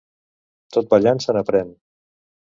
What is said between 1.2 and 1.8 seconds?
se n'aprèn.